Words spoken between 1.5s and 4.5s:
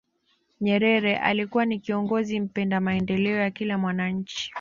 ni kiongozi mpenda maendeleo ya kila mwananchi